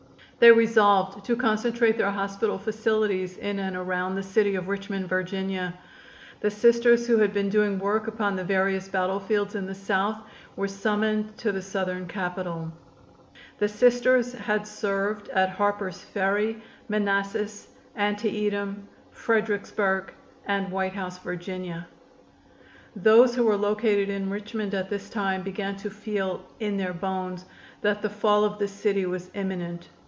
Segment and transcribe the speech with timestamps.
[0.39, 5.73] They resolved to concentrate their hospital facilities in and around the city of Richmond, Va.
[6.39, 10.17] The Sisters who had been doing work upon the various battlefields in the South
[10.55, 12.73] were summoned to the Southern Capital.
[13.59, 16.59] The Sisters had served at Harper's Ferry,
[16.89, 20.11] Manassas, Antietam, Fredericksburg
[20.47, 21.85] and White House, Va.
[22.95, 27.45] Those who were located in Richmond at this time began to feel "in their bones"
[27.81, 29.89] that the fall of the city was imminent.